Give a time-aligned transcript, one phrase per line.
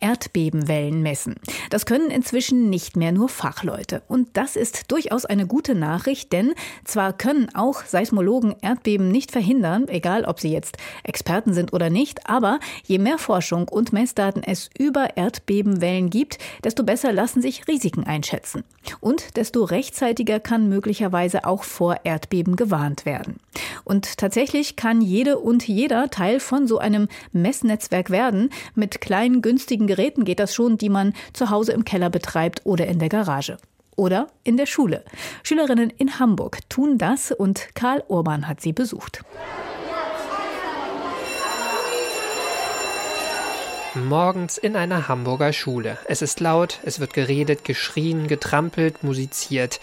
[0.00, 1.36] Erdbebenwellen messen.
[1.70, 4.02] Das können inzwischen nicht mehr nur Fachleute.
[4.08, 6.54] Und das ist durchaus eine gute Nachricht, denn
[6.84, 12.28] zwar können auch Seismologen Erdbeben nicht verhindern, egal ob sie jetzt Experten sind oder nicht,
[12.28, 18.04] aber je mehr Forschung und Messdaten es über Erdbebenwellen gibt, desto besser lassen sich Risiken
[18.04, 18.64] einschätzen.
[19.00, 23.40] Und desto rechtzeitiger kann möglicherweise auch vor Erdbeben gewarnt werden.
[23.84, 28.50] Und tatsächlich kann jede und jeder Teil von so einem Messnetzwerk werden.
[28.74, 32.86] Mit kleinen, günstigen Geräten geht das schon, die man zu Hause im Keller betreibt oder
[32.86, 33.56] in der Garage.
[33.96, 35.04] Oder in der Schule.
[35.42, 39.24] Schülerinnen in Hamburg tun das und Karl Urban hat sie besucht.
[44.06, 45.98] Morgens in einer Hamburger Schule.
[46.06, 49.80] Es ist laut, es wird geredet, geschrien, getrampelt, musiziert.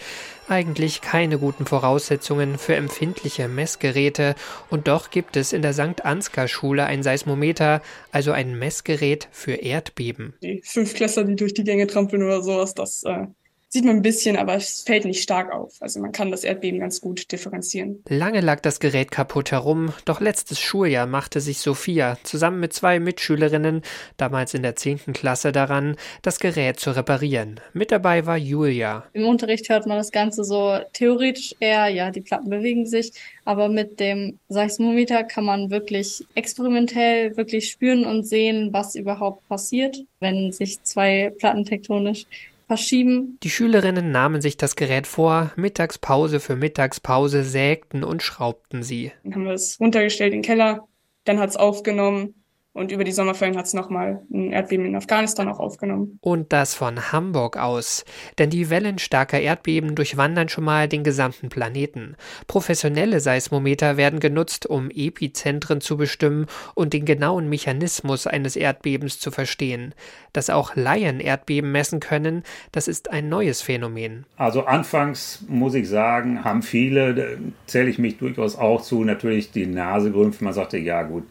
[0.48, 4.34] Eigentlich keine guten Voraussetzungen für empfindliche Messgeräte
[4.70, 6.04] und doch gibt es in der St.
[6.04, 10.34] Ansgar Schule ein Seismometer, also ein Messgerät für Erdbeben.
[10.42, 13.26] Die Fünfklässler, die durch die Gänge trampeln oder sowas, das äh,
[13.68, 15.74] sieht man ein bisschen, aber es fällt nicht stark auf.
[15.80, 18.02] Also man kann das Erdbeben ganz gut differenzieren.
[18.08, 23.00] Lange lag das Gerät kaputt herum, doch letztes Schuljahr machte sich Sophia zusammen mit zwei
[23.00, 23.82] Mitschülerinnen,
[24.16, 25.12] damals in der 10.
[25.12, 27.60] Klasse, daran, das Gerät zu reparieren.
[27.72, 29.04] Mit dabei war Julia.
[29.12, 33.12] Im Unterricht hört man das Ganze so theoretisch eher, ja, die Platten bewegen sich,
[33.44, 40.04] aber mit dem Seismometer kann man wirklich experimentell wirklich spüren und sehen, was überhaupt passiert,
[40.20, 42.26] wenn sich zwei Platten tektonisch
[42.66, 43.38] verschieben.
[43.42, 49.12] Die Schülerinnen nahmen sich das Gerät vor, Mittagspause für Mittagspause sägten und schraubten sie.
[49.24, 50.86] Dann haben wir es runtergestellt in den Keller,
[51.24, 52.34] dann hat es aufgenommen
[52.76, 56.18] und über die Sommerferien hat es nochmal ein Erdbeben in Afghanistan auch aufgenommen.
[56.20, 58.04] Und das von Hamburg aus.
[58.38, 62.16] Denn die Wellen starker Erdbeben durchwandern schon mal den gesamten Planeten.
[62.46, 69.30] Professionelle Seismometer werden genutzt, um Epizentren zu bestimmen und den genauen Mechanismus eines Erdbebens zu
[69.30, 69.94] verstehen.
[70.34, 74.26] Dass auch Laien Erdbeben messen können, das ist ein neues Phänomen.
[74.36, 79.66] Also anfangs muss ich sagen, haben viele, zähle ich mich durchaus auch zu, natürlich die
[79.66, 80.42] Nase gerümpft.
[80.42, 81.24] Man sagte, ja gut,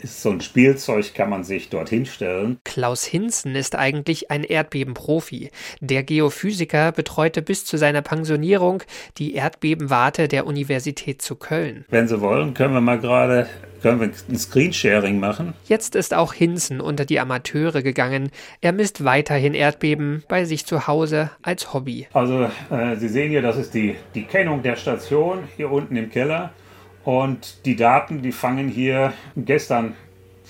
[0.00, 2.58] ist so ein Spielzeug, kann man sich dorthin stellen.
[2.64, 5.50] Klaus Hinzen ist eigentlich ein Erdbebenprofi.
[5.80, 8.82] Der Geophysiker betreute bis zu seiner Pensionierung
[9.18, 11.84] die Erdbebenwarte der Universität zu Köln.
[11.88, 13.46] Wenn Sie wollen, können wir mal gerade
[13.82, 15.54] können wir ein Screensharing machen.
[15.68, 18.30] Jetzt ist auch Hinzen unter die Amateure gegangen.
[18.60, 22.08] Er misst weiterhin Erdbeben bei sich zu Hause als Hobby.
[22.12, 26.10] Also äh, Sie sehen hier, das ist die, die Kennung der Station hier unten im
[26.10, 26.52] Keller.
[27.06, 29.94] Und die Daten, die fangen hier gestern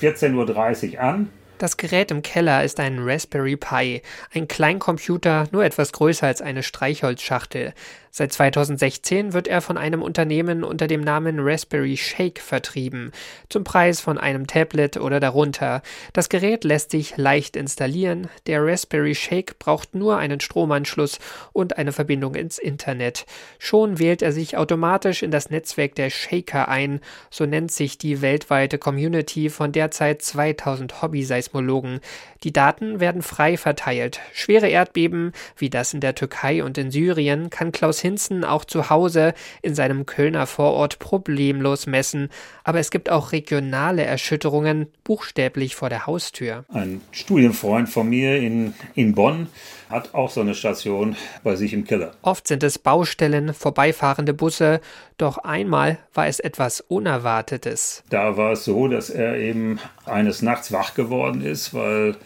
[0.01, 1.29] 14.30 Uhr an.
[1.59, 4.03] Das Gerät im Keller ist ein Raspberry Pi,
[4.35, 7.73] ein Kleincomputer, nur etwas größer als eine Streichholzschachtel.
[8.19, 13.13] Seit 2016 wird er von einem Unternehmen unter dem Namen Raspberry Shake vertrieben,
[13.51, 15.83] zum Preis von einem Tablet oder darunter.
[16.15, 18.29] Das Gerät lässt sich leicht installieren.
[18.47, 21.19] Der Raspberry Shake braucht nur einen Stromanschluss
[21.53, 23.27] und eine Verbindung ins Internet.
[23.59, 27.01] Schon wählt er sich automatisch in das Netzwerk der Shaker ein,
[27.31, 31.03] so nennt sich die weltweite Community von derzeit 2000
[31.47, 32.01] Hobby-Seismologen.
[32.43, 34.21] Die Daten werden frei verteilt.
[34.33, 38.91] Schwere Erdbeben, wie das in der Türkei und in Syrien, kann Klaus Hinzen auch zu
[38.91, 42.29] Hause in seinem Kölner Vorort problemlos messen,
[42.65, 46.65] aber es gibt auch regionale Erschütterungen, buchstäblich vor der Haustür.
[46.69, 49.49] Ein Studienfreund von mir in, in Bonn
[49.89, 52.13] hat auch so eine Station bei sich im Keller.
[52.23, 54.81] Oft sind es Baustellen, vorbeifahrende Busse,
[55.17, 58.03] doch einmal war es etwas Unerwartetes.
[58.11, 62.17] Da war es so, dass er eben eines Nachts wach geworden ist, weil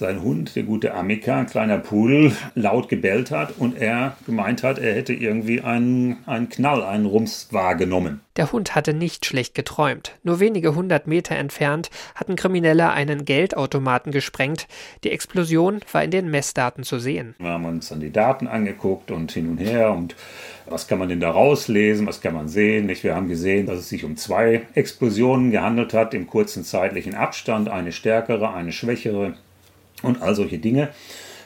[0.00, 4.78] sein Hund, der gute Amika, ein kleiner Pudel, laut gebellt hat und er gemeint hat,
[4.78, 8.20] er hätte irgendwie einen, einen Knall, einen Rums wahrgenommen.
[8.36, 10.18] Der Hund hatte nicht schlecht geträumt.
[10.22, 14.66] Nur wenige hundert Meter entfernt hatten Kriminelle einen Geldautomaten gesprengt.
[15.04, 17.34] Die Explosion war in den Messdaten zu sehen.
[17.38, 20.16] Wir haben uns dann die Daten angeguckt und hin und her und
[20.66, 22.88] was kann man denn da rauslesen, was kann man sehen?
[22.88, 27.68] Wir haben gesehen, dass es sich um zwei Explosionen gehandelt hat im kurzen zeitlichen Abstand,
[27.68, 29.34] eine stärkere, eine schwächere
[30.02, 30.90] und all solche Dinge.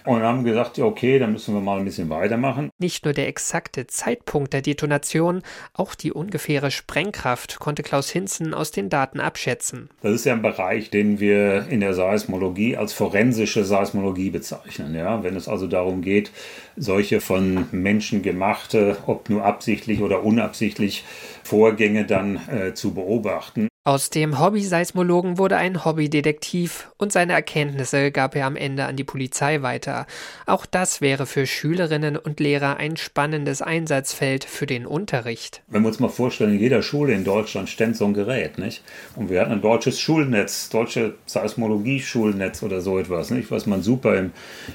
[0.06, 2.68] Und haben gesagt, okay, dann müssen wir mal ein bisschen weitermachen.
[2.78, 5.40] Nicht nur der exakte Zeitpunkt der Detonation,
[5.72, 9.88] auch die ungefähre Sprengkraft konnte Klaus Hinzen aus den Daten abschätzen.
[10.02, 14.94] Das ist ja ein Bereich, den wir in der Seismologie als forensische Seismologie bezeichnen.
[14.94, 15.22] Ja?
[15.22, 16.32] Wenn es also darum geht,
[16.76, 21.04] solche von Menschen gemachte, ob nur absichtlich oder unabsichtlich,
[21.44, 23.68] Vorgänge dann äh, zu beobachten.
[23.86, 29.04] Aus dem Hobby-Seismologen wurde ein Hobbydetektiv und seine Erkenntnisse gab er am Ende an die
[29.04, 30.06] Polizei weiter.
[30.46, 35.62] Auch das wäre für Schülerinnen und Lehrer ein spannendes Einsatzfeld für den Unterricht.
[35.68, 38.82] Wenn wir uns mal vorstellen, in jeder Schule in Deutschland stand so ein Gerät, nicht?
[39.16, 43.50] Und wir hatten ein deutsches Schulnetz, deutsche Seismologie-Schulnetz oder so etwas, nicht?
[43.50, 44.30] Was man super im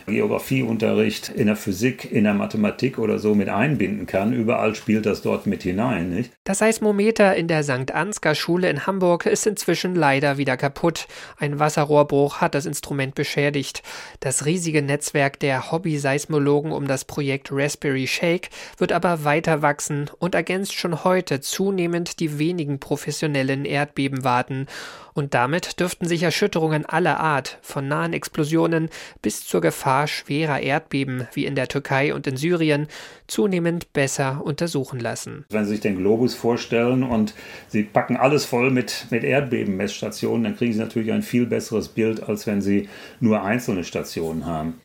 [0.05, 4.33] Geografieunterricht, in der Physik, in der Mathematik oder so mit einbinden kann.
[4.33, 6.31] Überall spielt das dort mit hinein, nicht?
[6.43, 7.91] Das Seismometer in der St.
[7.91, 11.07] Ansgar Schule in Hamburg Hamburg ist inzwischen leider wieder kaputt.
[11.37, 13.81] Ein Wasserrohrbruch hat das Instrument beschädigt.
[14.19, 20.35] Das riesige Netzwerk der Hobby-Seismologen um das Projekt Raspberry Shake wird aber weiter wachsen und
[20.35, 24.67] ergänzt schon heute zunehmend die wenigen professionellen Erdbebenwarten.
[25.13, 28.89] Und damit dürften sich Erschütterungen aller Art, von nahen Explosionen
[29.21, 32.87] bis zur Gefahr schwerer Erdbeben wie in der Türkei und in Syrien,
[33.27, 35.45] zunehmend besser untersuchen lassen.
[35.49, 37.33] Wenn Sie sich den Globus vorstellen und
[37.67, 38.71] Sie packen alles voll
[39.09, 42.89] mit mit, Erdbebenmessstationen, dann kriegen Sie natürlich ein viel besseres Bild, als wenn Sie
[43.19, 44.81] nur einzelne Stationen haben.